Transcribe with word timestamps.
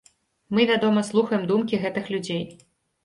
Мы, 0.57 0.63
вядома, 0.71 1.03
слухаем 1.09 1.43
думкі 1.51 1.81
гэтых 1.87 2.11
людзей. 2.15 2.43